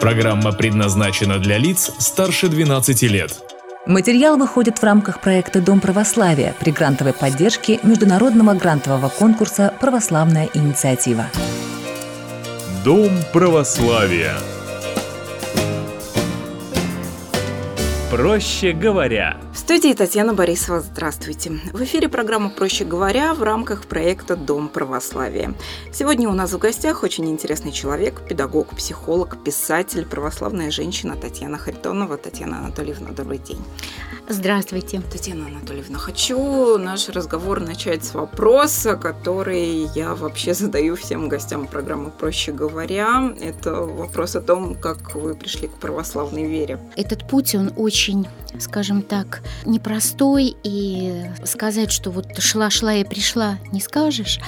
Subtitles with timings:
[0.00, 3.32] Программа предназначена для лиц старше 12 лет.
[3.84, 11.26] Материал выходит в рамках проекта «Дом православия» при грантовой поддержке Международного грантового конкурса «Православная инициатива».
[12.84, 14.34] Дом православия.
[18.10, 20.80] Проще говоря– студии Татьяна Борисова.
[20.80, 21.50] Здравствуйте.
[21.72, 25.52] В эфире программа «Проще говоря» в рамках проекта «Дом православия».
[25.92, 32.16] Сегодня у нас в гостях очень интересный человек, педагог, психолог, писатель, православная женщина Татьяна Харитонова.
[32.16, 33.60] Татьяна Анатольевна, добрый день.
[34.28, 35.00] Здравствуйте.
[35.10, 42.10] Татьяна Анатольевна, хочу наш разговор начать с вопроса, который я вообще задаю всем гостям программы
[42.10, 43.34] «Проще говоря».
[43.40, 46.78] Это вопрос о том, как вы пришли к православной вере.
[46.96, 48.28] Этот путь, он очень,
[48.60, 54.40] скажем так, непростой, и сказать, что вот шла-шла и пришла, не скажешь.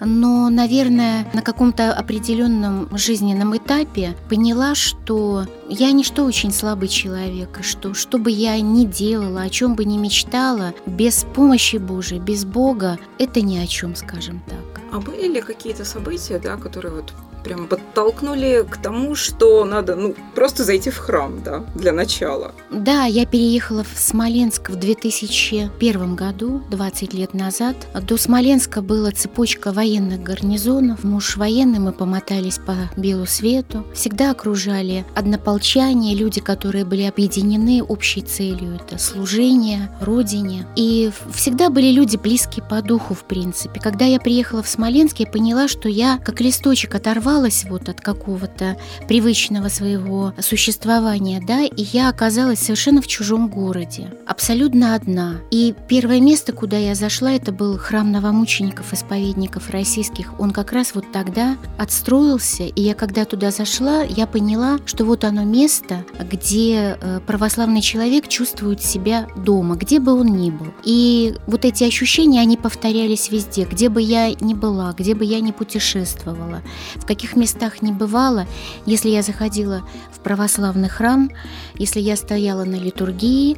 [0.00, 7.58] Но, наверное, на каком-то определенном жизненном этапе поняла, что я не что очень слабый человек,
[7.62, 12.44] что что бы я ни делала, о чем бы ни мечтала, без помощи Божией, без
[12.44, 14.82] Бога, это ни о чем, скажем так.
[14.92, 17.12] А были ли какие-то события, да, которые вот
[17.48, 22.52] прям подтолкнули к тому, что надо, ну, просто зайти в храм, да, для начала.
[22.70, 27.76] Да, я переехала в Смоленск в 2001 году, 20 лет назад.
[28.02, 31.04] До Смоленска была цепочка военных гарнизонов.
[31.04, 33.84] Муж военный, мы помотались по белу свету.
[33.94, 38.74] Всегда окружали однополчане, люди, которые были объединены общей целью.
[38.74, 40.66] Это служение Родине.
[40.76, 43.80] И всегда были люди близкие по духу, в принципе.
[43.80, 48.00] Когда я приехала в Смоленск, я поняла, что я как листочек оторвала оторвалась вот от
[48.00, 48.76] какого-то
[49.08, 55.36] привычного своего существования, да, и я оказалась совершенно в чужом городе, абсолютно одна.
[55.50, 60.38] И первое место, куда я зашла, это был храм новомучеников, исповедников российских.
[60.38, 65.24] Он как раз вот тогда отстроился, и я когда туда зашла, я поняла, что вот
[65.24, 70.68] оно место, где э, православный человек чувствует себя дома, где бы он ни был.
[70.84, 75.40] И вот эти ощущения, они повторялись везде, где бы я ни была, где бы я
[75.40, 76.62] ни путешествовала,
[76.96, 78.46] в каких местах не бывало,
[78.86, 81.30] если я заходила в православный храм,
[81.74, 83.56] если я стояла на литургии,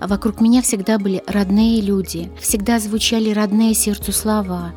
[0.00, 4.72] вокруг меня всегда были родные люди, всегда звучали родные сердцу слова,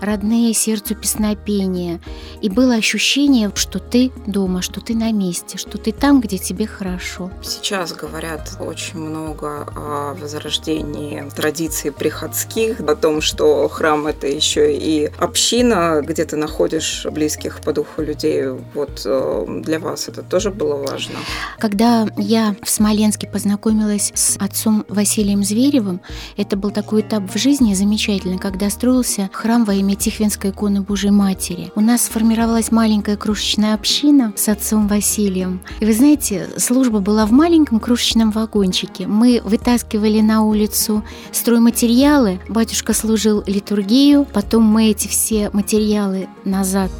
[0.00, 2.00] родные сердцу песнопения.
[2.40, 6.66] И было ощущение, что ты дома, что ты на месте, что ты там, где тебе
[6.66, 7.30] хорошо.
[7.42, 15.10] Сейчас говорят очень много о возрождении традиций приходских, о том, что храм– это еще и
[15.18, 18.44] община, где ты находишь близких по духу людей.
[18.74, 21.16] Вот э, для вас это тоже было важно?
[21.58, 26.00] Когда я в Смоленске познакомилась с отцом Василием Зверевым,
[26.36, 30.82] это был такой этап в жизни замечательный, когда строился храм во имя храме Тихвинской иконы
[30.82, 31.72] Божьей Матери.
[31.74, 35.60] У нас сформировалась маленькая крошечная община с отцом Василием.
[35.80, 39.06] И вы знаете, служба была в маленьком крошечном вагончике.
[39.06, 46.90] Мы вытаскивали на улицу стройматериалы, батюшка служил литургию, потом мы эти все материалы назад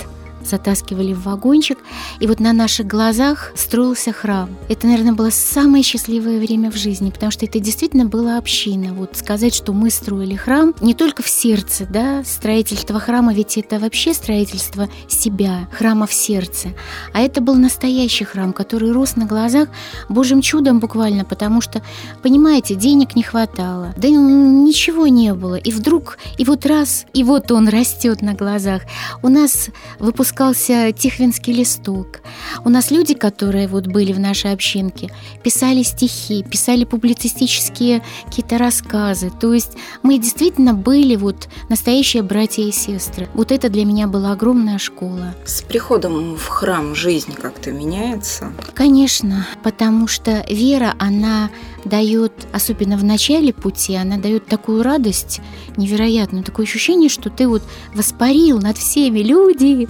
[0.48, 1.78] затаскивали в вагончик,
[2.20, 4.50] и вот на наших глазах строился храм.
[4.68, 8.94] Это, наверное, было самое счастливое время в жизни, потому что это действительно была община.
[8.94, 13.78] Вот сказать, что мы строили храм не только в сердце, да, строительство храма, ведь это
[13.78, 16.70] вообще строительство себя, храма в сердце,
[17.12, 19.68] а это был настоящий храм, который рос на глазах
[20.08, 21.82] Божьим чудом буквально, потому что,
[22.22, 27.50] понимаете, денег не хватало, да ничего не было, и вдруг, и вот раз, и вот
[27.52, 28.82] он растет на глазах.
[29.22, 32.20] У нас выпуск выпускался Тихвинский листок.
[32.64, 35.10] У нас люди, которые вот были в нашей общинке,
[35.42, 39.30] писали стихи, писали публицистические какие-то рассказы.
[39.40, 39.72] То есть
[40.02, 43.28] мы действительно были вот настоящие братья и сестры.
[43.34, 45.34] Вот это для меня была огромная школа.
[45.44, 48.52] С приходом в храм жизнь как-то меняется?
[48.74, 51.50] Конечно, потому что вера, она
[51.88, 55.40] дает, особенно в начале пути, она дает такую радость
[55.76, 57.62] невероятную, такое ощущение, что ты вот
[57.94, 59.88] воспарил над всеми люди.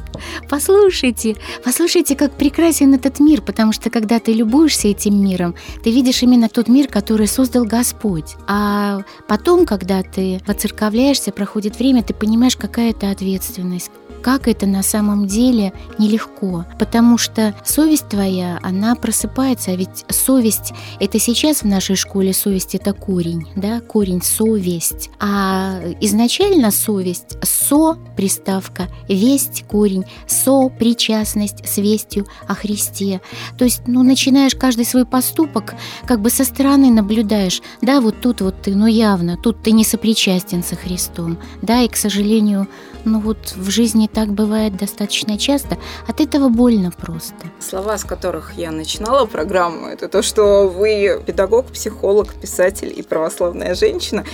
[0.48, 6.22] Послушайте, послушайте, как прекрасен этот мир, потому что когда ты любуешься этим миром, ты видишь
[6.22, 8.36] именно тот мир, который создал Господь.
[8.46, 13.90] А потом, когда ты воцерковляешься, проходит время, ты понимаешь, какая это ответственность,
[14.22, 20.72] как это на самом деле нелегко, потому что совесть твоя, она просыпается, а ведь совесть,
[21.00, 27.94] это сейчас в нашей школе совесть это корень, да, корень совесть, а изначально совесть, со
[28.16, 33.20] приставка, весть корень, со причастность с вестью о Христе,
[33.56, 35.74] то есть, ну, начинаешь каждый свой поступок,
[36.06, 39.84] как бы со стороны наблюдаешь, да, вот тут вот ты, ну, явно, тут ты не
[39.84, 42.68] сопричастен со Христом, да, и, к сожалению,
[43.04, 45.76] ну, вот в жизни так бывает достаточно часто,
[46.06, 47.34] от этого больно просто.
[47.60, 53.74] Слова, с которых я начинала программу, это то, что вы педагог, психолог, писатель и православная
[53.74, 54.24] женщина.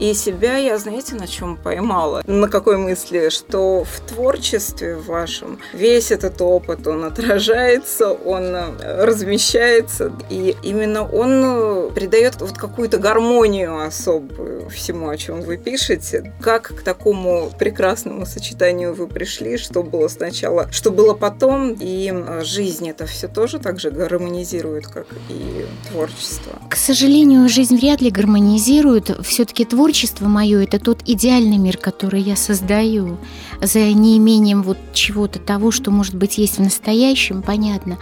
[0.00, 2.22] И себя я, знаете, на чем поймала?
[2.26, 3.28] На какой мысли?
[3.28, 12.40] Что в творчестве вашем весь этот опыт, он отражается, он размещается, и именно он придает
[12.40, 16.32] вот какую-то гармонию особую всему, о чем вы пишете.
[16.40, 22.12] Как к такому прекрасному сочетанию вы пришли, что было сначала, что было потом, и
[22.42, 26.60] жизнь это все тоже так же гармонизирует, как и творчество?
[26.68, 29.10] К сожалению, жизнь вряд ли гармонизирует.
[29.24, 33.18] Все-таки творчество мое– это тот идеальный мир, который я создаю,
[33.60, 37.98] за неимением вот чего-то того, что, может быть, есть в настоящем, понятно.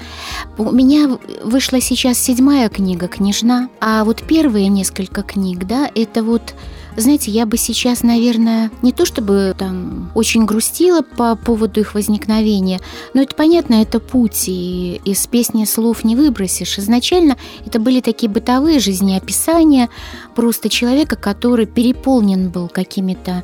[0.59, 6.55] У меня вышла сейчас седьмая книга «Княжна», а вот первые несколько книг, да, это вот
[6.97, 12.81] знаете, я бы сейчас, наверное, не то чтобы там очень грустила по поводу их возникновения,
[13.15, 16.79] но это понятно, это путь, и из песни слов не выбросишь.
[16.79, 19.89] Изначально это были такие бытовые жизнеописания
[20.35, 23.43] просто человека, который переполнен был какими-то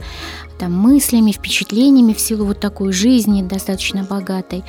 [0.58, 4.64] там, мыслями, впечатлениями в силу вот такой жизни достаточно богатой.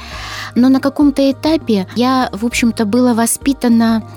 [0.56, 4.08] Но на каком-то этапе я, в общем-то, была воспитана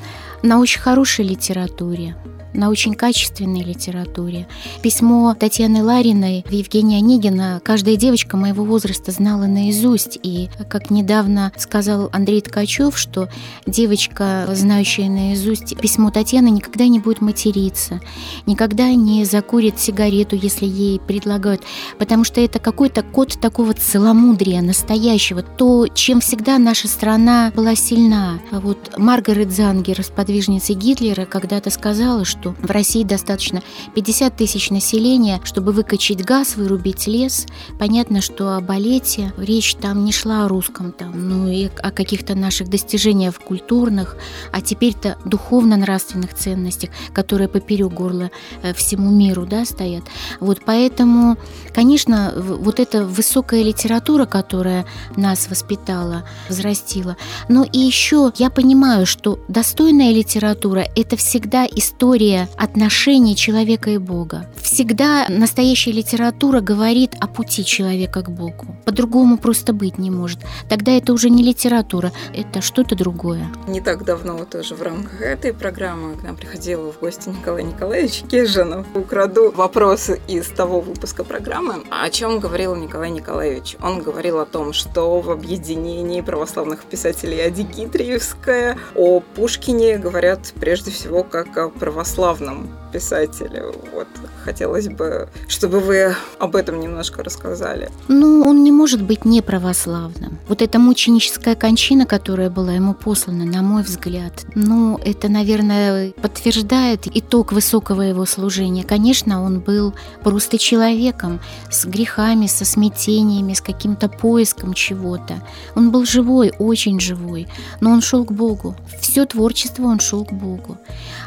[0.43, 2.17] на очень хорошей литературе
[2.55, 4.47] на очень качественной литературе.
[4.83, 10.19] Письмо Татьяны Лариной в Евгения Онегина каждая девочка моего возраста знала наизусть.
[10.23, 13.29] И, как недавно сказал Андрей Ткачев, что
[13.67, 18.01] девочка, знающая наизусть письмо Татьяны, никогда не будет материться,
[18.47, 21.63] никогда не закурит сигарету, если ей предлагают,
[21.99, 28.41] потому что это какой-то код такого целомудрия настоящего, то, чем всегда наша страна была сильна.
[28.51, 33.63] А вот Маргарет Зангер, сподвижница Гитлера, когда-то сказала, что что в России достаточно
[33.95, 37.47] 50 тысяч населения, чтобы выкачать газ, вырубить лес.
[37.79, 42.35] Понятно, что о балете речь там не шла о русском, там, ну и о каких-то
[42.35, 44.17] наших достижениях культурных,
[44.53, 48.31] а теперь-то духовно-нравственных ценностях, которые поперек горла
[48.63, 50.03] э, всему миру да, стоят.
[50.41, 51.37] Вот поэтому,
[51.73, 54.85] конечно, вот эта высокая литература, которая
[55.17, 57.17] нас воспитала, взрастила.
[57.49, 64.47] Но и еще я понимаю, что достойная литература– это всегда история отношений человека и Бога.
[64.57, 68.75] Всегда настоящая литература говорит о пути человека к Богу.
[68.87, 70.39] По-другому просто быть не может.
[70.69, 73.47] Тогда это уже не литература, это что-то другое.
[73.69, 78.23] Не так давно тоже в рамках этой программы к нам приходил в гости Николай Николаевич
[78.31, 78.87] Кежинов.
[78.95, 81.83] Украду вопросы из того выпуска программы.
[81.91, 83.77] О чем говорил Николай Николаевич?
[83.83, 90.91] Он говорил о том, что в объединении православных писателей Ади Гитриевская о Пушкине говорят прежде
[90.91, 93.65] всего как о православном православном писателе.
[93.95, 94.07] Вот
[94.45, 97.89] хотелось бы, чтобы вы об этом немножко рассказали.
[98.09, 100.39] Ну, он не может быть не православным.
[100.49, 107.07] Вот эта мученическая кончина, которая была ему послана, на мой взгляд, ну, это, наверное, подтверждает
[107.07, 108.85] итог высокого его служения.
[108.85, 111.41] Конечно, он был просто человеком
[111.71, 115.35] с грехами, со смятениями, с каким-то поиском чего-то.
[115.75, 117.49] Он был живой, очень живой,
[117.81, 118.77] но он шел к Богу.
[119.01, 120.77] Все творчество он шел к Богу.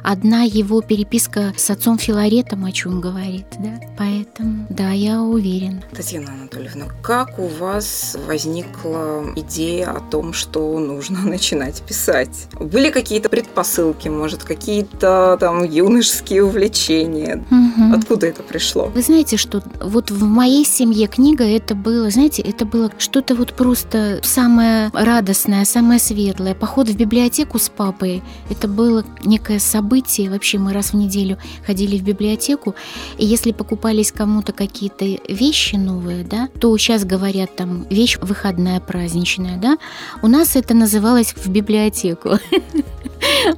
[0.03, 3.79] Одна его переписка с отцом Филаретом о чем говорит, да?
[3.97, 5.83] Поэтому, да, я уверен.
[5.95, 12.47] Татьяна Анатольевна, как у вас возникла идея о том, что нужно начинать писать?
[12.59, 17.43] Были какие-то предпосылки, может, какие-то там юношеские увлечения?
[17.49, 17.95] Угу.
[17.97, 18.85] Откуда это пришло?
[18.85, 23.53] Вы знаете, что вот в моей семье книга это было, знаете, это было что-то вот
[23.53, 26.53] просто самое радостное, самое светлое.
[26.53, 30.29] Поход в библиотеку с папой, это было некое событие.
[30.29, 32.75] Вообще мы раз в неделю ходили в библиотеку,
[33.17, 39.57] и если покупались кому-то какие-то вещи новые, да, то сейчас говорят там вещь выходная, праздничная,
[39.57, 39.77] да,
[40.21, 42.37] у нас это называлось в библиотеку.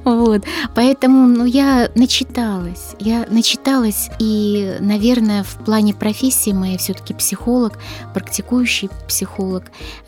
[0.04, 0.44] Вот.
[0.74, 2.94] Поэтому ну, я начиталась.
[2.98, 7.78] Я начиталась, и, наверное, в плане профессии моей все-таки психолог,
[8.14, 9.64] практикующий психолог.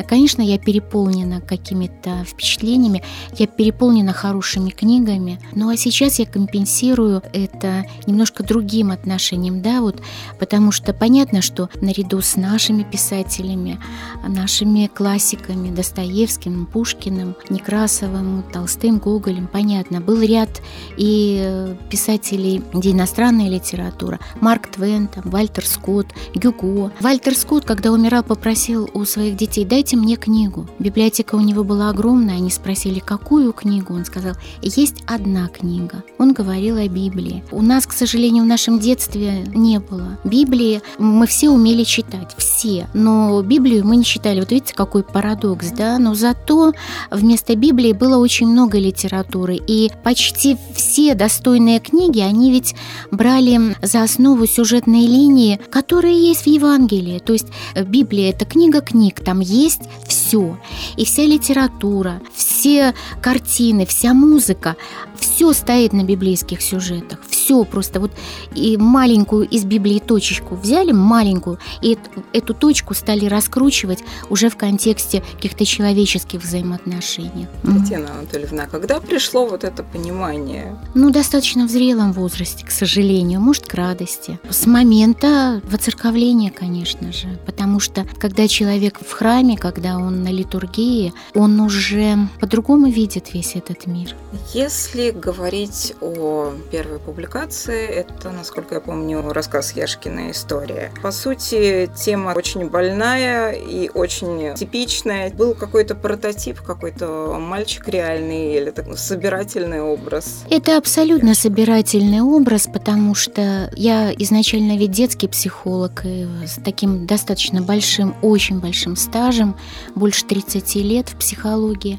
[0.09, 3.03] Конечно, я переполнена какими-то впечатлениями,
[3.39, 5.41] я переполнена хорошими книгами.
[5.55, 10.01] Ну а сейчас я компенсирую это немножко другим отношением, да, вот,
[10.39, 13.79] потому что понятно, что наряду с нашими писателями,
[14.27, 20.01] нашими классиками, Достоевским, Пушкиным, Некрасовым, Толстым, Гоголем, понятно.
[20.01, 20.61] Был ряд
[20.97, 24.19] и э, писателей, где иностранная литература.
[24.41, 26.93] Марк Твен, там, Вальтер Скотт, Гюго.
[27.01, 30.67] Вальтер Скотт, когда умирал, попросил у своих детей, дайте мне книгу.
[30.79, 33.95] Библиотека у него была огромная, они спросили, какую книгу?
[33.95, 36.03] Он сказал, есть одна книга.
[36.19, 37.45] Он говорил о Библии.
[37.51, 40.83] У нас, к сожалению, в нашем детстве не было Библии.
[40.99, 42.89] Мы все умели читать, все.
[42.95, 44.41] Но Библию мы не читали.
[44.41, 45.99] Вот видите, какой парадокс, да?
[45.99, 46.73] Но зато
[47.11, 49.30] вместо Библии было очень много литературы.
[49.67, 52.75] И почти все достойные книги, они ведь
[53.11, 57.19] брали за основу сюжетные линии, которые есть в Евангелии.
[57.19, 60.59] То есть э, Библия– это книга книг, там есть все.
[60.97, 64.77] И вся литература, все картины, вся музыка,
[65.19, 67.21] все стоит на библейских сюжетах.
[67.51, 68.13] Все просто вот
[68.55, 71.99] и маленькую из Библии точечку взяли, маленькую, и
[72.33, 77.49] эту, точку стали раскручивать уже в контексте каких-то человеческих взаимоотношений.
[77.65, 80.77] Татьяна Анатольевна, а когда пришло вот это понимание?
[80.95, 84.39] Ну, достаточно в зрелом возрасте, к сожалению, может, к радости.
[84.49, 91.13] С момента воцерковления, конечно же, потому что когда человек в храме, когда он на литургии,
[91.35, 94.15] он уже по-другому видит весь этот мир.
[94.55, 100.93] Если говорить о первой публикации, это, насколько я помню, рассказ Яшкина «История».
[101.03, 105.31] По сути, тема очень больная и очень типичная.
[105.31, 110.45] Был какой-то прототип, какой-то мальчик реальный или так, собирательный образ?
[110.51, 117.63] Это абсолютно собирательный образ, потому что я изначально ведь детский психолог и с таким достаточно
[117.63, 119.57] большим, очень большим стажем,
[119.95, 121.99] больше 30 лет в психологии.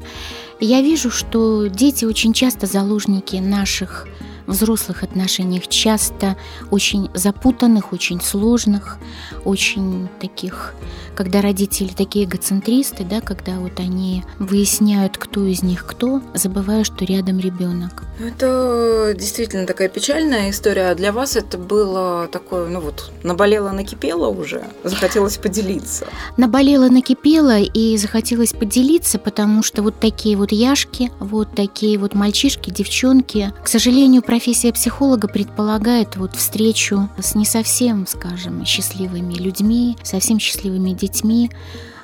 [0.60, 4.06] Я вижу, что дети очень часто заложники наших
[4.46, 6.36] взрослых отношениях, часто
[6.70, 8.98] очень запутанных, очень сложных,
[9.44, 10.74] очень таких,
[11.14, 17.04] когда родители такие эгоцентристы, да, когда вот они выясняют, кто из них кто, забывая, что
[17.04, 18.04] рядом ребенок.
[18.18, 20.90] Это действительно такая печальная история.
[20.90, 26.06] А для вас это было такое, ну вот, наболело, накипело уже, захотелось поделиться?
[26.36, 32.70] Наболело, накипело и захотелось поделиться, потому что вот такие вот яшки, вот такие вот мальчишки,
[32.70, 40.38] девчонки, к сожалению, профессия психолога предполагает вот встречу с не совсем, скажем, счастливыми людьми, совсем
[40.38, 41.50] счастливыми детьми.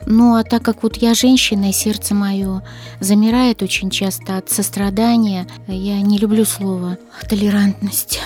[0.04, 2.62] Ну а так как вот я женщина, и сердце мое
[3.00, 6.98] замирает очень часто от сострадания, я не люблю слово
[7.30, 8.20] толерантность.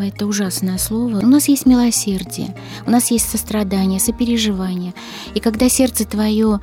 [0.00, 1.18] Это ужасное слово.
[1.18, 2.54] У нас есть милосердие,
[2.86, 4.94] у нас есть сострадание, сопереживание.
[5.34, 6.60] И когда сердце твое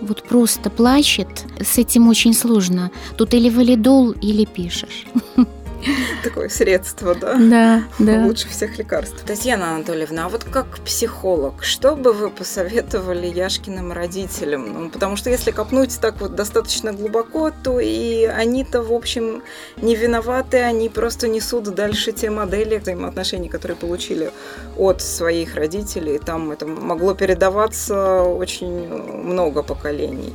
[0.00, 2.92] вот просто плачет, с этим очень сложно.
[3.18, 5.06] Тут или валидол, или пишешь.
[6.24, 7.36] Такое средство, да?
[7.36, 8.24] Да, да.
[8.26, 9.22] Лучше всех лекарств.
[9.24, 14.84] Татьяна Анатольевна, а вот как психолог, что бы вы посоветовали Яшкиным родителям?
[14.84, 19.42] Ну, потому что если копнуть так вот достаточно глубоко, то и они-то, в общем,
[19.76, 24.30] не виноваты, они просто несут дальше те модели взаимоотношений, которые получили
[24.76, 26.18] от своих родителей.
[26.18, 30.34] Там это могло передаваться очень много поколений.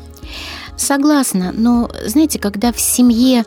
[0.77, 3.45] Согласна, но знаете, когда в семье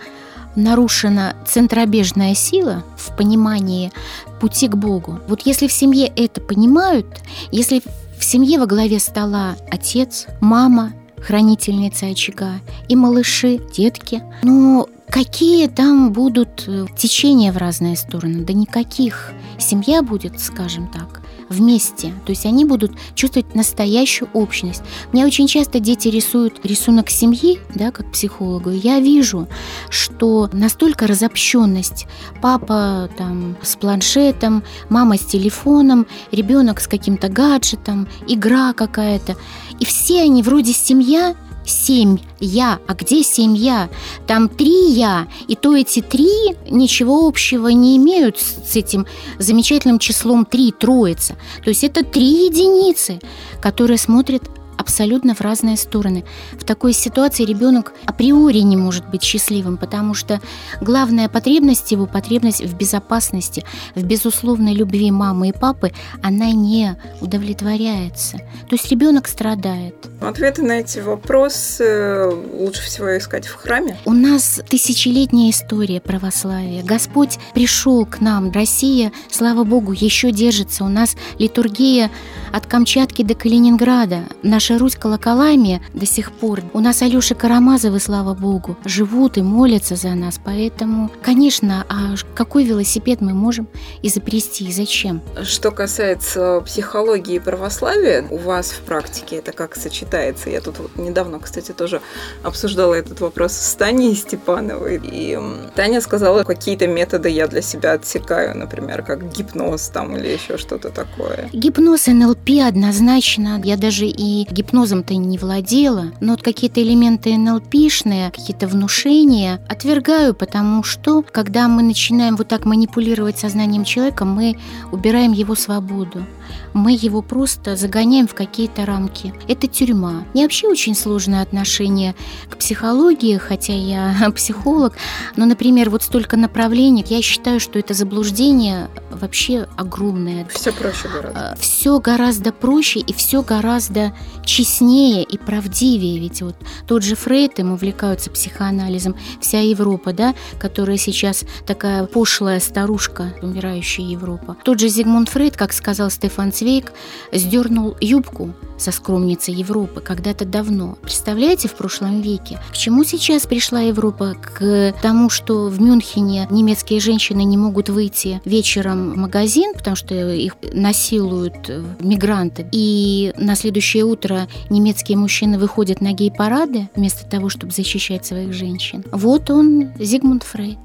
[0.57, 3.93] нарушена центробежная сила в понимании
[4.40, 5.21] пути к Богу.
[5.28, 7.07] Вот если в семье это понимают,
[7.50, 7.83] если
[8.19, 16.12] в семье во главе стола отец, мама, хранительница очага и малыши, детки, ну какие там
[16.12, 18.45] будут э, течения в разные стороны?
[18.45, 19.33] Да никаких.
[19.59, 22.12] Семья будет, скажем так, вместе.
[22.25, 24.83] То есть они будут чувствовать настоящую общность.
[25.12, 28.71] Мне очень часто дети рисуют рисунок семьи, да, как психологу.
[28.71, 29.49] Я вижу,
[29.90, 32.07] что настолько разобщенность.
[32.43, 39.37] Папа там с планшетом, мама с телефоном, ребенок с каким-то гаджетом, игра какая-то.
[39.78, 41.35] И все они вроде семья,
[41.69, 42.79] семь я.
[42.87, 43.89] А где семья?
[44.27, 45.29] Там три я.
[45.47, 49.07] И то эти три ничего общего не имеют с этим
[49.39, 51.37] замечательным числом три, троица.
[51.63, 53.21] То есть это три единицы,
[53.61, 54.43] которые смотрят
[54.88, 56.25] абсолютно в разные стороны.
[56.52, 60.40] В такой ситуации ребенок априори не может быть счастливым, потому что
[60.80, 65.92] главная потребность его, потребность в безопасности, в безусловной любви мамы и папы,
[66.23, 68.38] она не удовлетворяется.
[68.38, 69.95] То есть ребенок страдает.
[70.23, 73.99] Ответы на эти вопросы лучше всего искать в храме.
[74.07, 76.83] У нас тысячелетняя история православия.
[76.83, 78.50] Господь пришел к нам.
[78.52, 80.83] Россия, слава Богу, еще держится.
[80.85, 82.11] У нас литургия
[82.52, 84.23] от Камчатки до Калининграда.
[84.42, 86.62] Наша Русь колоколами до сих пор.
[86.73, 90.40] У нас Алёша Карамазовы, слава богу, живут и молятся за нас.
[90.44, 93.68] Поэтому, конечно, а какой велосипед мы можем
[94.02, 95.20] изобрести и зачем?
[95.42, 100.50] Что касается психологии православия, у вас в практике это как сочетается?
[100.50, 102.00] Я тут вот недавно, кстати, тоже
[102.42, 105.00] обсуждала этот вопрос с Таней Степановой.
[105.02, 105.38] И
[105.75, 110.90] Таня сказала, какие-то методы я для себя отсекаю, например, как гипноз там или еще что-то
[110.90, 111.49] такое.
[111.52, 113.61] Гипноз НЛП однозначно.
[113.64, 116.12] Я даже и гипнозом-то не владела.
[116.21, 122.65] Но вот какие-то элементы НЛПшные, какие-то внушения отвергаю, потому что, когда мы начинаем вот так
[122.65, 124.59] манипулировать сознанием человека, мы
[124.91, 126.25] убираем его свободу
[126.73, 129.35] мы его просто загоняем в какие-то рамки.
[129.49, 130.25] Это тюрьма.
[130.35, 132.15] Мне вообще очень сложное отношение
[132.49, 134.95] к психологии, хотя я психолог,
[135.37, 140.47] но, например, вот столько направлений, я считаю, что это заблуждение вообще огромное.
[140.47, 141.53] Все проще гораздо.
[141.53, 146.19] А, все гораздо проще и все гораздо честнее и правдивее.
[146.19, 152.61] Ведь вот тот же Фрейд, им увлекаются психоанализом, вся Европа, да, которая сейчас такая пошлая
[152.61, 154.57] старушка, умирающая Европа.
[154.65, 156.93] Тот же Зигмунд Фрейд, как сказал Стефан Цвейк,
[157.33, 160.97] сдернул юбку со скромницей Европы когда-то давно.
[161.02, 162.61] Представляете, в прошлом веке?
[162.71, 164.35] К чему сейчас пришла Европа?
[164.35, 170.14] К тому, что в Мюнхене немецкие женщины не могут выйти вечером в магазин, потому что
[170.33, 171.69] их насилуют
[172.00, 172.69] мигранты.
[172.71, 179.05] И на следующее утро немецкие мужчины выходят на гей-парады вместо того, чтобы защищать своих женщин.
[179.11, 180.78] Вот он, Зигмунд Фрейд.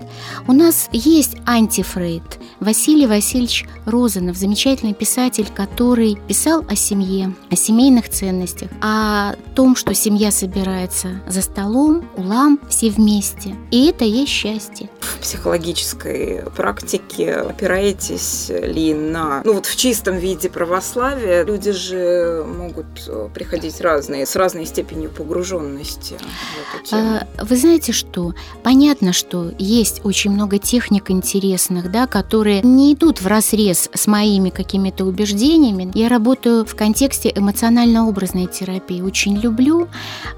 [0.47, 2.23] У нас есть антифрейд.
[2.59, 9.93] Василий Васильевич Розанов, замечательный писатель, который писал о семье, о семейных ценностях, о том, что
[9.93, 13.55] семья собирается за столом, улам, все вместе.
[13.71, 14.89] И это есть счастье.
[14.99, 22.87] В психологической практике опираетесь ли на, ну вот в чистом виде православия, люди же могут
[23.33, 27.19] приходить разные, с разной степенью погруженности в эту тему.
[27.37, 28.33] А, вы знаете что?
[28.63, 34.49] Понятно, что есть очень много техник интересных, да, которые не идут в разрез с моими
[34.49, 35.32] какими-то убеждениями.
[35.93, 39.87] Я работаю в контексте эмоционально-образной терапии очень люблю.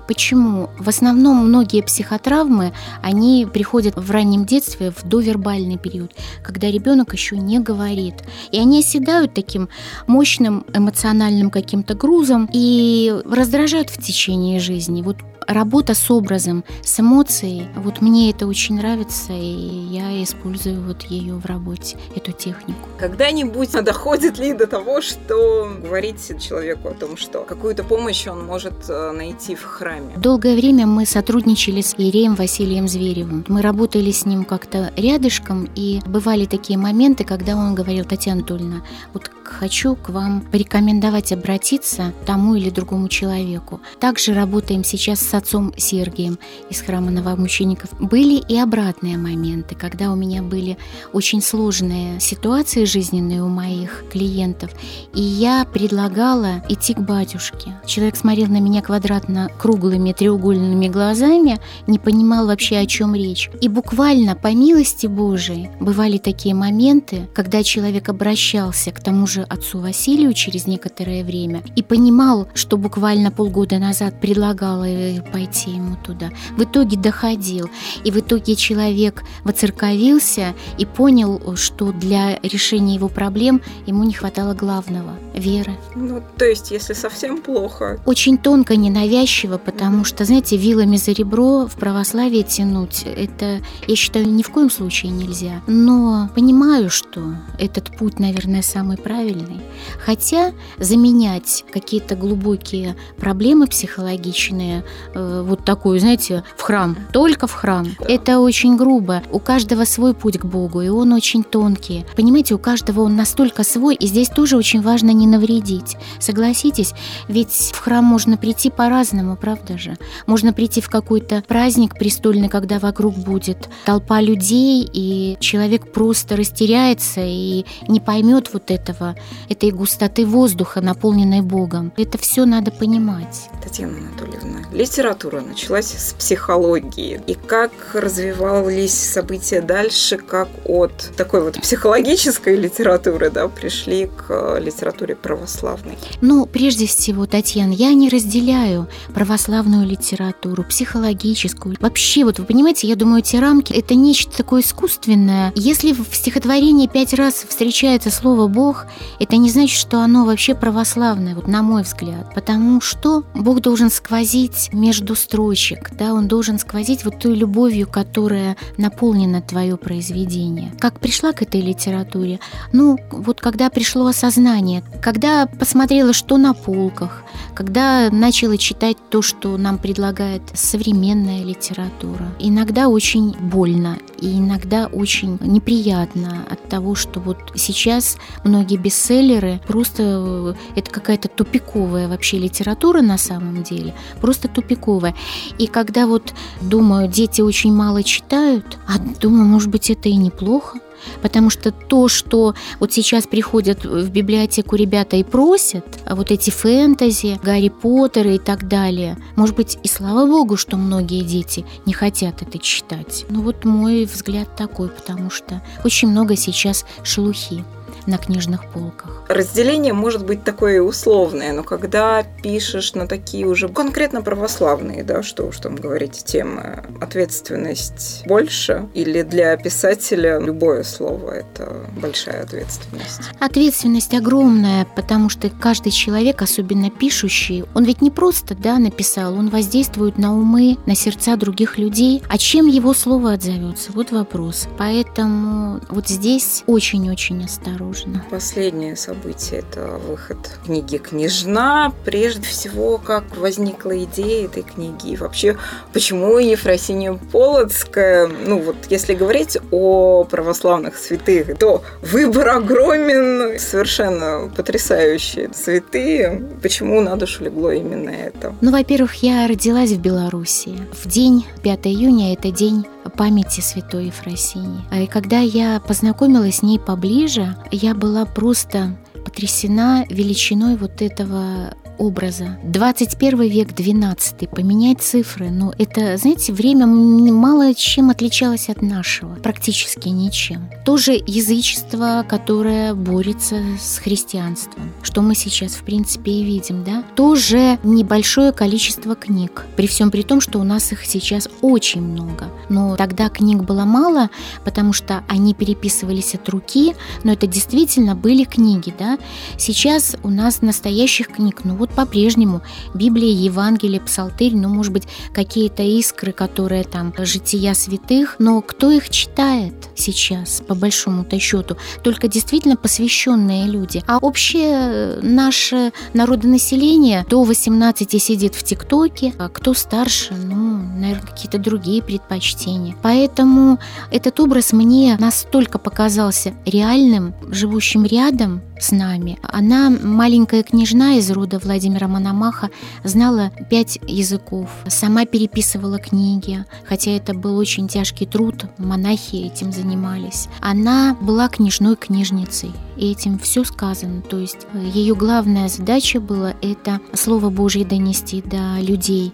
[0.07, 0.69] Почему?
[0.79, 6.11] В основном многие психотравмы, они приходят в раннем детстве, в довербальный период,
[6.43, 8.15] когда ребенок еще не говорит.
[8.51, 9.69] И они оседают таким
[10.07, 15.01] мощным эмоциональным каким-то грузом и раздражают в течение жизни.
[15.01, 21.03] Вот работа с образом, с эмоцией, вот мне это очень нравится, и я использую вот
[21.03, 22.89] ее в работе, эту технику.
[22.97, 28.89] Когда-нибудь доходит ли до того, что говорить человеку о том, что какую-то помощь он может
[28.89, 30.13] э, найти в храме?
[30.17, 33.45] Долгое время мы сотрудничали с Иереем Василием Зверевым.
[33.47, 38.83] Мы работали с ним как-то рядышком, и бывали такие моменты, когда он говорил, Татьяна Анатольевна,
[39.13, 43.81] вот хочу к вам порекомендовать обратиться тому или другому человеку.
[43.99, 46.37] Также работаем сейчас с отцом Сергием
[46.69, 47.89] из храма новомучеников.
[47.99, 50.77] Были и обратные моменты, когда у меня были
[51.13, 54.71] очень сложные ситуации жизненные у моих клиентов,
[55.13, 57.73] и я предлагала идти к батюшке.
[57.85, 63.49] Человек смотрел на меня квадратно-круглыми треугольными глазами, не понимал вообще, о чем речь.
[63.61, 69.79] И буквально, по милости Божией, бывали такие моменты, когда человек обращался к тому же отцу
[69.79, 74.85] Василию через некоторое время и понимал, что буквально полгода назад предлагала
[75.31, 76.31] пойти ему туда.
[76.57, 77.69] В итоге доходил.
[78.03, 84.53] И в итоге человек воцерковился и понял, что для решения его проблем ему не хватало
[84.65, 85.77] главного– веры.
[85.95, 87.99] Ну, то есть, если совсем плохо.
[88.05, 90.05] Очень тонко, ненавязчиво, потому mm-hmm.
[90.05, 95.11] что, знаете, вилами за ребро в православие тянуть, это, я считаю, ни в коем случае
[95.11, 95.61] нельзя.
[95.67, 99.61] Но понимаю, что этот путь, наверное, самый правильный.
[100.03, 107.87] Хотя заменять какие-то глубокие проблемы психологичные э, вот такую, знаете, в храм, только в храм,
[107.99, 109.23] это очень грубо.
[109.31, 112.05] У каждого свой путь к Богу, и он очень тонкий.
[112.15, 115.97] Понимаете, у каждого он настолько свой, и здесь тоже очень важно не навредить.
[116.19, 116.93] Согласитесь,
[117.27, 119.97] ведь в храм можно прийти по-разному, правда же?
[120.27, 127.21] Можно прийти в какой-то праздник престольный, когда вокруг будет толпа людей, и человек просто растеряется
[127.23, 129.15] и не поймет вот этого,
[129.49, 131.91] этой густоты воздуха, наполненной Богом.
[131.97, 133.49] Это все надо понимать.
[133.63, 137.21] Татьяна Анатольевна, литература началась с психологии.
[137.27, 145.14] И как развивались события дальше, как от такой вот психологической литературы да, пришли к литературе
[145.15, 145.97] православной?
[146.21, 151.75] Ну, прежде всего, Татьяна, я не разделяю православную литературу, психологическую.
[151.79, 155.51] Вообще, вот вы понимаете, я думаю, эти рамки– это нечто такое искусственное.
[155.55, 158.85] Если в стихотворении пять раз встречается слово «Бог»,
[159.19, 162.33] это не значит, что оно вообще православное, вот на мой взгляд.
[162.33, 168.57] Потому что Бог должен сквозить между строчек, да, он должен сквозить вот той любовью, которая
[168.77, 170.73] наполнена твое произведение.
[170.79, 172.39] Как пришла к этой литературе?
[172.73, 177.21] Ну, вот когда пришло осознание, когда посмотрела, что на полках,
[177.53, 182.33] когда начала читать то, что нам предлагает современная литература.
[182.39, 190.01] Иногда очень больно, и иногда очень неприятно от того, что вот сейчас многие бестселлеры просто
[190.01, 195.13] э, это какая-то тупиковая вообще литература на самом деле, просто тупиковая.
[195.59, 200.79] И когда вот думаю, дети очень мало читают, а думаю, может быть, это и неплохо,
[201.21, 206.49] Потому что то, что вот сейчас приходят в библиотеку ребята и просят, а вот эти
[206.49, 211.93] фэнтези, Гарри Поттеры и так далее, может быть, и слава богу, что многие дети не
[211.93, 213.25] хотят это читать.
[213.29, 217.63] Ну вот мой взгляд такой, потому что очень много сейчас шелухи
[218.07, 219.23] на книжных полках.
[219.27, 225.43] Разделение может быть такое условное, но когда пишешь на такие уже конкретно православные, да, что
[225.43, 233.21] уж там говорить, темы, ответственность больше или для писателя любое слово– это большая ответственность?
[233.39, 239.49] Ответственность огромная, потому что каждый человек, особенно пишущий, он ведь не просто да, написал, он
[239.49, 242.21] воздействует на умы, на сердца других людей.
[242.29, 243.91] А чем его слово отзовется?
[243.93, 244.67] Вот вопрос.
[244.77, 248.23] Поэтому вот здесь очень-очень осторожно нужно.
[248.29, 251.93] Последнее событие– это выход книги «Княжна».
[252.03, 255.57] Прежде всего, как возникла идея этой книги и вообще,
[255.93, 265.49] почему Ефросинья Полоцкая, ну вот если говорить о православных святых, то выбор огромен, совершенно потрясающие
[265.53, 266.43] святые.
[266.61, 268.53] Почему на душу легло именно это?
[268.61, 270.77] Ну, во-первых, я родилась в Беларуси.
[271.03, 274.83] В день 5 июня– это день памяти святой Ефросинии.
[275.03, 282.57] И когда я познакомилась с ней поближе, я была просто потрясена величиной вот этого образа.
[282.63, 290.09] 21 век, 12 поменять цифры, но это, знаете, время мало чем отличалось от нашего, практически
[290.09, 290.69] ничем.
[290.85, 297.03] Тоже язычество, которое борется с христианством, что мы сейчас, в принципе, и видим, да?
[297.15, 302.49] Тоже небольшое количество книг, при всем при том, что у нас их сейчас очень много.
[302.69, 304.29] Но тогда книг было мало,
[304.63, 309.17] потому что они переписывались от руки, но это действительно были книги, да?
[309.57, 312.61] Сейчас у нас настоящих книг, ну вот вот по-прежнему
[312.93, 319.09] Библия, Евангелие, Псалтырь, ну, может быть, какие-то искры, которые там, жития святых, но кто их
[319.09, 321.77] читает сейчас, по большому-то счету?
[322.03, 324.03] Только действительно посвященные люди.
[324.07, 331.59] А общее наше народонаселение до 18 сидит в ТикТоке, а кто старше, ну, наверное, какие-то
[331.59, 332.95] другие предпочтения.
[333.01, 333.79] Поэтому
[334.11, 339.37] этот образ мне настолько показался реальным, живущим рядом с нами.
[339.41, 342.69] Она маленькая княжна из рода Владимира Мономаха,
[343.03, 350.47] знала пять языков, сама переписывала книги, хотя это был очень тяжкий труд, монахи этим занимались.
[350.61, 354.21] Она была княжной книжницей, и этим все сказано.
[354.21, 359.33] То есть ее главная задача была это Слово Божье донести до людей.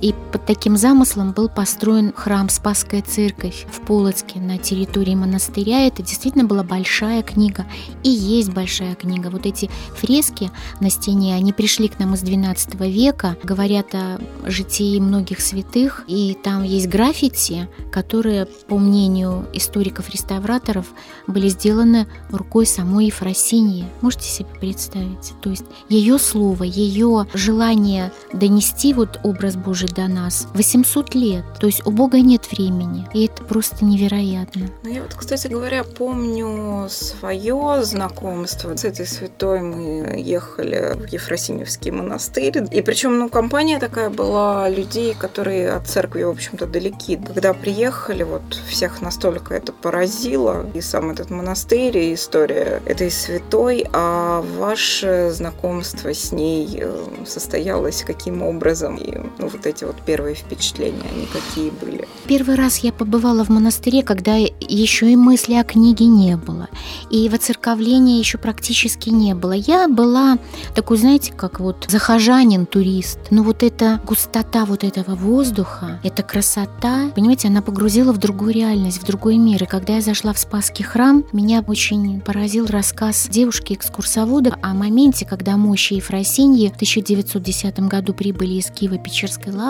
[0.00, 5.86] И под таким замыслом был построен храм Спасская церковь в Полоцке на территории монастыря.
[5.86, 7.66] Это действительно была большая книга
[8.04, 9.28] и есть большая книга.
[9.28, 15.00] Вот эти фрески на стене, они пришли к нам из XII века, говорят о житии
[15.00, 20.86] многих святых, и там есть граффити, которые, по мнению историков-реставраторов,
[21.26, 23.86] были сделаны рукой самой Ефросиньи.
[24.00, 25.32] Можете себе представить?
[25.40, 31.44] То есть ее слово, ее желание донести вот образ Божий до нас 800 лет.
[31.60, 33.08] То есть у Бога нет времени.
[33.14, 34.68] И это просто невероятно.
[34.82, 39.60] Ну, я вот, кстати говоря, помню свое знакомство с этой святой.
[39.60, 42.64] Мы ехали в Ефросиньевский монастырь.
[42.70, 47.16] И причем, ну, компания такая была людей, которые от церкви, в общем-то, далеки.
[47.16, 50.66] Когда приехали, вот всех настолько это поразило.
[50.74, 53.86] И сам этот монастырь, и история этой святой.
[53.92, 58.96] А ваше знакомство с ней э, состоялось каким образом?
[58.96, 62.08] И ну, вот эти эти вот первые впечатления, они какие были?
[62.26, 66.68] Первый раз я побывала в монастыре, когда еще и мысли о книге не было.
[67.10, 69.52] И воцерковления еще практически не было.
[69.52, 70.38] Я была
[70.74, 73.18] такой, знаете, как вот захожанин, турист.
[73.30, 79.00] Но вот эта густота вот этого воздуха, эта красота, понимаете, она погрузила в другую реальность,
[79.00, 79.62] в другой мир.
[79.62, 85.56] И когда я зашла в Спасский храм, меня очень поразил рассказ девушки-экскурсовода о моменте, когда
[85.56, 89.67] Мощи Ефросиньи в 1910 году прибыли из Киева-Печерской лавры,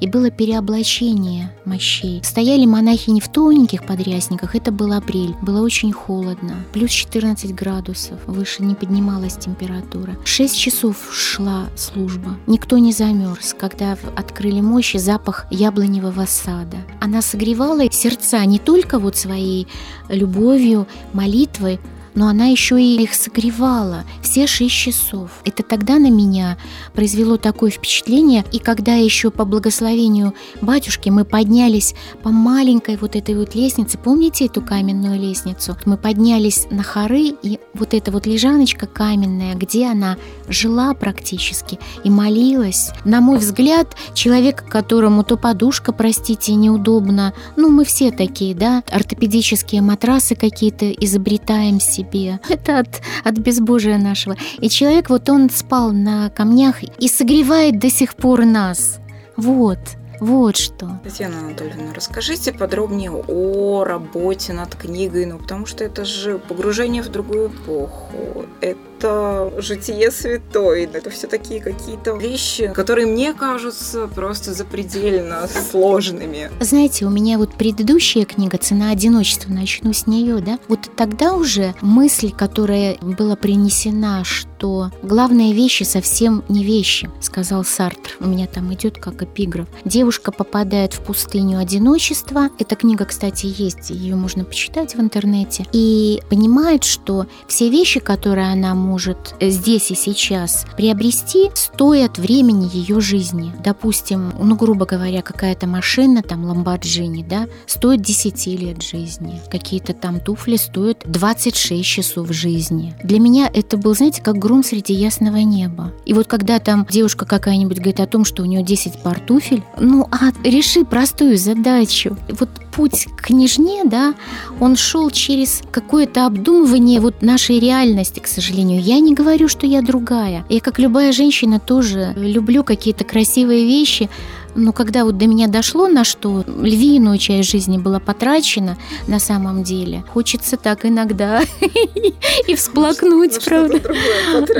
[0.00, 2.20] и было переоблачение мощей.
[2.22, 8.18] Стояли монахи не в тоненьких подрясниках, это был апрель, было очень холодно, плюс 14 градусов,
[8.26, 10.16] выше не поднималась температура.
[10.24, 16.78] Шесть часов шла служба, никто не замерз, когда открыли мощи, запах яблоневого сада.
[17.00, 19.66] Она согревала сердца не только вот своей
[20.08, 21.80] любовью, молитвой,
[22.14, 25.30] но она еще и их согревала все шесть часов.
[25.44, 26.56] Это тогда на меня
[26.94, 33.34] произвело такое впечатление, и когда еще по благословению батюшки мы поднялись по маленькой вот этой
[33.34, 35.76] вот лестнице, помните эту каменную лестницу?
[35.84, 40.16] Мы поднялись на хоры, и вот эта вот лежаночка каменная, где она
[40.48, 42.90] жила практически и молилась.
[43.04, 49.82] На мой взгляд, человек, которому то подушка, простите, неудобно, ну мы все такие, да, ортопедические
[49.82, 52.40] матрасы какие-то изобретаем себе, себе.
[52.48, 54.36] Это от, от безбожия нашего.
[54.58, 58.98] И человек, вот он спал на камнях и согревает до сих пор нас.
[59.36, 59.78] Вот.
[60.20, 61.00] Вот что.
[61.02, 67.08] Татьяна Анатольевна, расскажите подробнее о работе над книгой, ну потому что это же погружение в
[67.08, 68.46] другую эпоху.
[68.60, 76.50] Это это житие святой, это все такие какие-то вещи, которые мне кажутся просто запредельно сложными.
[76.60, 81.74] Знаете, у меня вот предыдущая книга «Цена одиночества», начну с нее, да, вот тогда уже
[81.82, 88.16] мысль, которая была принесена, что главные вещи совсем не вещи, сказал Сартр.
[88.20, 89.68] У меня там идет как эпиграф.
[89.84, 92.48] Девушка попадает в пустыню одиночества.
[92.58, 95.66] Эта книга, кстати, есть, ее можно почитать в интернете.
[95.72, 98.93] И понимает, что все вещи, которые она может
[99.40, 103.52] здесь и сейчас приобрести, стоят времени ее жизни.
[103.62, 109.40] Допустим, ну, грубо говоря, какая-то машина, там, Ламборджини, да, стоит 10 лет жизни.
[109.50, 112.94] Какие-то там туфли стоят 26 часов жизни.
[113.02, 115.92] Для меня это был, знаете, как гром среди ясного неба.
[116.04, 119.62] И вот когда там девушка какая-нибудь говорит о том, что у нее 10 пар туфель,
[119.78, 122.16] ну, а реши простую задачу.
[122.28, 124.14] Вот путь к княжне, да,
[124.60, 128.80] он шел через какое-то обдумывание вот нашей реальности, к сожалению.
[128.80, 130.44] Я не говорю, что я другая.
[130.48, 134.10] Я, как любая женщина, тоже люблю какие-то красивые вещи,
[134.54, 139.62] но когда вот до меня дошло, на что львиную часть жизни была потрачена на самом
[139.62, 141.42] деле, хочется так иногда
[142.48, 143.80] и всплакнуть, правда.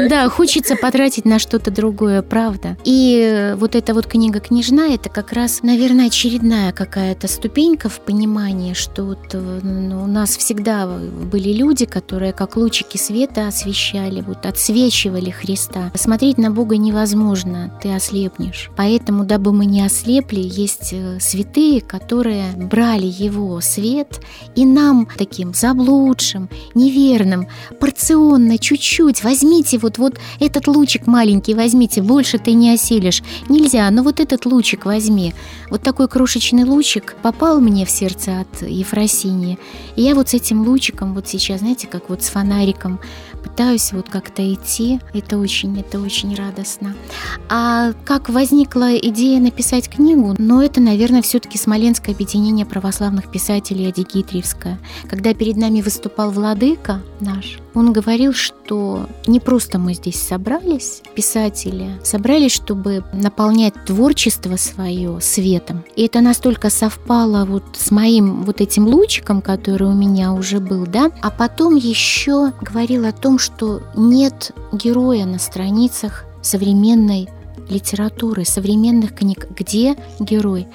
[0.08, 2.76] Да, хочется потратить на что-то другое, правда.
[2.84, 8.74] И вот эта вот книга «Княжна»— это как раз, наверное, очередная какая-то ступенька в понимании,
[8.74, 15.30] что вот ну, у нас всегда были люди, которые как лучики света освещали, вот отсвечивали
[15.30, 15.90] Христа.
[15.94, 18.70] Смотреть на Бога невозможно, ты ослепнешь.
[18.76, 24.20] Поэтому, дабы мы не ослепли, есть э, святые, которые брали его свет
[24.54, 27.46] и нам таким заблудшим, неверным,
[27.80, 33.22] порционно, чуть-чуть, возьмите вот, вот этот лучик маленький, возьмите, больше ты не осилишь.
[33.48, 35.34] Нельзя, но вот этот лучик возьми.
[35.70, 39.58] Вот такой крошечный лучик попал мне в сердце от Ефросинии.
[39.96, 43.00] И я вот с этим лучиком вот сейчас, знаете, как вот с фонариком
[43.44, 45.00] пытаюсь вот как-то идти.
[45.12, 46.94] Это очень, это очень радостно.
[47.48, 50.34] А как возникла идея написать книгу?
[50.38, 54.78] Ну, это, наверное, все-таки Смоленское объединение православных писателей Адигитриевское.
[55.08, 61.98] Когда перед нами выступал владыка наш, он говорил, что не просто мы здесь собрались, писатели,
[62.02, 65.84] собрались, чтобы наполнять творчество свое светом.
[65.96, 70.86] И это настолько совпало вот с моим вот этим лучиком, который у меня уже был,
[70.86, 71.10] да.
[71.20, 77.28] А потом еще говорил о том, что нет героя на страницах современной
[77.68, 80.66] литературы, современных книг, где герой.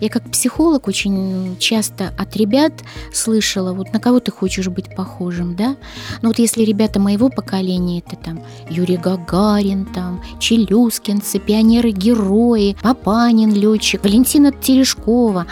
[0.00, 2.72] Я как психолог очень часто от ребят
[3.12, 5.76] слышала, вот на кого ты хочешь быть похожим, да?
[6.22, 14.02] Ну вот если ребята моего поколения, это там Юрий Гагарин, там Челюскинцы, пионеры-герои, Папанин, летчик,
[14.02, 15.46] Валентина Терешкова,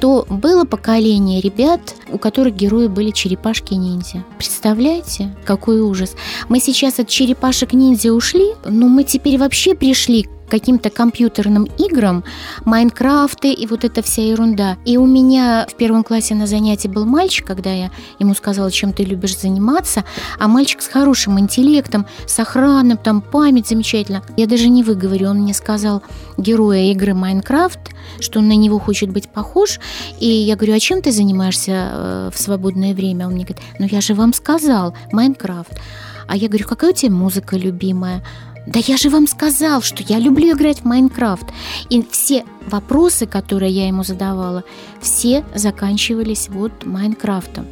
[0.00, 4.24] то было поколение ребят, у которых герои были черепашки-ниндзя.
[4.36, 6.14] Представляете, какой ужас.
[6.48, 12.24] Мы сейчас от черепашек-ниндзя ушли, но мы теперь вообще пришли каким-то компьютерным играм,
[12.64, 14.76] Майнкрафты и вот эта вся ерунда.
[14.84, 18.92] И у меня в первом классе на занятии был мальчик, когда я ему сказала, чем
[18.92, 20.04] ты любишь заниматься,
[20.38, 24.22] а мальчик с хорошим интеллектом, с охраной, там память замечательно.
[24.36, 26.02] Я даже не выговорю, он мне сказал
[26.36, 27.78] героя игры Майнкрафт,
[28.18, 29.78] что он на него хочет быть похож.
[30.18, 33.26] И я говорю, а чем ты занимаешься э, в свободное время?
[33.26, 35.80] Он мне говорит, ну я же вам сказал, Майнкрафт.
[36.26, 38.22] А я говорю, какая у тебя музыка любимая?
[38.66, 41.46] Да я же вам сказал, что я люблю играть в Майнкрафт.
[41.88, 44.64] И все вопросы, которые я ему задавала,
[45.00, 47.66] все заканчивались вот Майнкрафтом.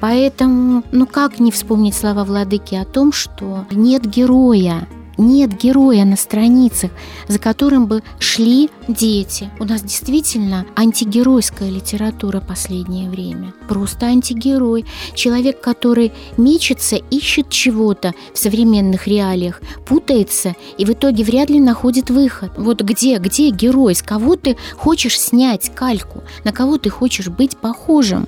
[0.00, 4.86] Поэтому, ну как не вспомнить слова владыки о том, что нет героя,
[5.18, 6.90] нет героя на страницах,
[7.26, 9.50] за которым бы шли дети.
[9.58, 13.52] У нас действительно антигеройская литература последнее время.
[13.68, 14.86] Просто антигерой.
[15.14, 22.10] Человек, который мечется, ищет чего-то в современных реалиях, путается и в итоге вряд ли находит
[22.10, 22.52] выход.
[22.56, 27.56] Вот где, где герой, с кого ты хочешь снять кальку, на кого ты хочешь быть
[27.56, 28.26] похожим.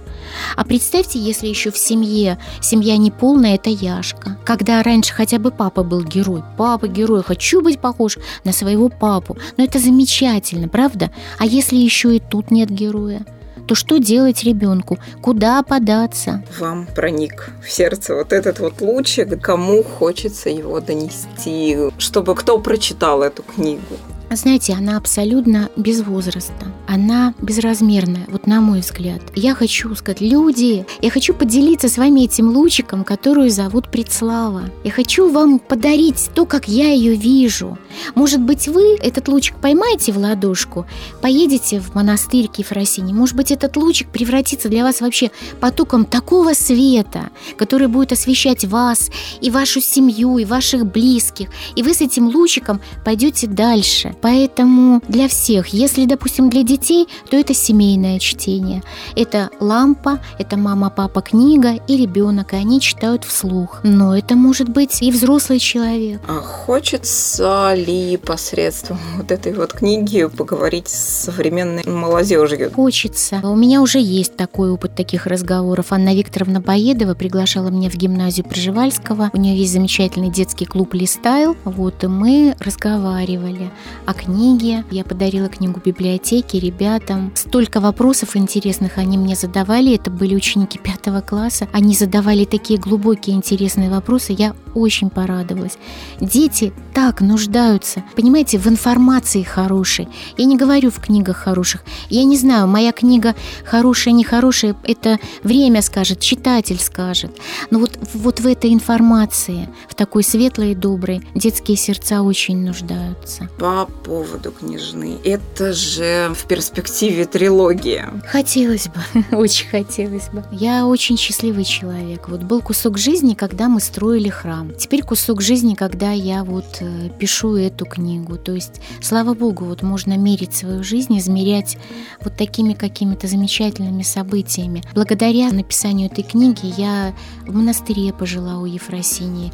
[0.56, 4.36] А представьте, если еще в семье, семья не полная, это Яшка.
[4.44, 6.42] Когда раньше хотя бы папа был герой.
[6.56, 9.36] Папа герой, хочу быть похож на своего папу.
[9.56, 11.10] Но это замечательно, правда?
[11.38, 13.24] А если еще и тут нет героя?
[13.70, 14.98] то что делать ребенку?
[15.22, 16.42] Куда податься?
[16.58, 23.22] Вам проник в сердце вот этот вот лучик, кому хочется его донести, чтобы кто прочитал
[23.22, 23.96] эту книгу.
[24.32, 26.72] Знаете, она абсолютно без возраста.
[26.86, 29.20] Она безразмерная, вот на мой взгляд.
[29.34, 34.62] Я хочу сказать, люди, я хочу поделиться с вами этим лучиком, которую зовут Предслава.
[34.84, 37.76] Я хочу вам подарить то, как я ее вижу.
[38.14, 40.86] Может быть, вы этот лучик поймаете в ладошку,
[41.20, 43.12] поедете в монастырь Кефросини.
[43.12, 49.10] Может быть, этот лучик превратится для вас вообще потоком такого света, который будет освещать вас
[49.40, 51.48] и вашу семью, и ваших близких.
[51.74, 54.14] И вы с этим лучиком пойдете дальше.
[54.22, 58.82] Поэтому для всех, если, допустим, для детей, то это семейное чтение.
[59.16, 63.80] Это лампа, это мама, папа, книга и ребенок, и они читают вслух.
[63.82, 66.20] Но это может быть и взрослый человек.
[66.28, 72.70] А хочется ли посредством вот этой вот книги поговорить с современной молодежью?
[72.72, 73.40] Хочется.
[73.42, 75.86] У меня уже есть такой опыт таких разговоров.
[75.90, 79.30] Анна Викторовна Боедова приглашала меня в гимназию Пржевальского.
[79.32, 81.56] У нее есть замечательный детский клуб «Листайл».
[81.64, 83.70] Вот, и мы разговаривали
[84.10, 84.84] о книге.
[84.90, 87.30] Я подарила книгу библиотеке ребятам.
[87.36, 89.94] Столько вопросов интересных они мне задавали.
[89.94, 91.68] Это были ученики пятого класса.
[91.72, 94.34] Они задавали такие глубокие интересные вопросы.
[94.36, 95.78] Я очень порадовалась.
[96.20, 100.08] Дети так нуждаются, понимаете, в информации хорошей.
[100.36, 101.82] Я не говорю в книгах хороших.
[102.08, 107.36] Я не знаю, моя книга хорошая, нехорошая, это время скажет, читатель скажет.
[107.70, 113.48] Но вот, вот в этой информации, в такой светлой и доброй, детские сердца очень нуждаются.
[113.58, 115.18] По поводу княжны.
[115.24, 118.12] Это же в перспективе трилогия.
[118.26, 120.44] Хотелось бы, очень хотелось бы.
[120.52, 122.28] Я очень счастливый человек.
[122.28, 124.72] Вот был кусок жизни, когда мы строили храм.
[124.74, 128.36] Теперь кусок жизни, когда я вот э, пишу эту книгу.
[128.36, 131.76] То есть, слава богу, вот можно мерить свою жизнь, измерять
[132.22, 134.82] вот такими какими-то замечательными событиями.
[134.94, 137.14] Благодаря написанию этой книги я
[137.46, 139.52] в монастыре пожила у Ефросинии.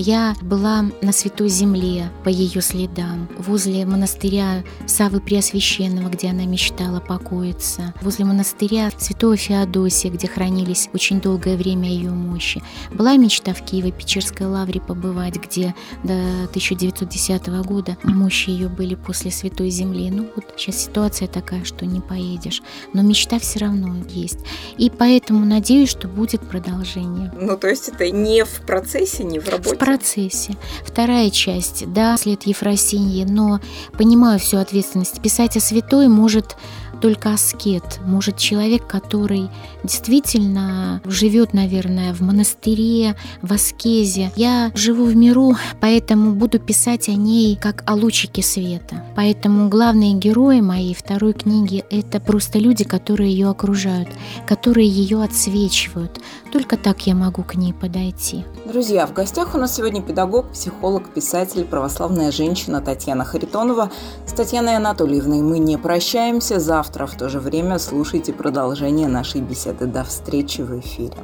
[0.00, 7.00] Я была на Святой Земле по ее следам, возле монастыря Савы Преосвященного, где она мечтала
[7.00, 12.62] покоиться, возле монастыря Святого Феодосия, где хранились очень долгое время ее мощи.
[12.92, 19.70] Была мечта в Киево-Печерской лавре побывать, где до 1910 года мощи ее были после Святой
[19.70, 20.12] Земли.
[20.12, 24.38] Ну вот сейчас ситуация такая, что не поедешь, но мечта все равно есть.
[24.76, 27.32] И поэтому надеюсь, что будет продолжение.
[27.34, 29.87] Ну то есть это не в процессе, не в работе?
[29.88, 30.54] Процессе.
[30.84, 33.58] Вторая часть, да, след Ефросиньи, но
[33.96, 35.22] понимаю всю ответственность.
[35.22, 36.56] Писать о святой может
[37.00, 39.50] только аскет, может человек, который
[39.84, 44.32] действительно живет, наверное, в монастыре, в аскезе.
[44.36, 49.04] Я живу в миру, поэтому буду писать о ней как о лучике света.
[49.16, 54.08] Поэтому главные герои моей второй книги— это просто люди, которые ее окружают,
[54.46, 56.20] которые ее отсвечивают.
[56.52, 58.44] Только так я могу к ней подойти.
[58.64, 63.90] Друзья, в гостях у нас сегодня педагог, психолог, писатель, православная женщина Татьяна Харитонова.
[64.26, 66.58] С Татьяной Анатольевной мы не прощаемся.
[66.88, 69.84] Завтра в то же время слушайте продолжение нашей беседы.
[69.84, 71.18] До встречи в эфире.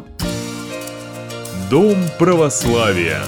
[1.71, 3.23] Дом православия.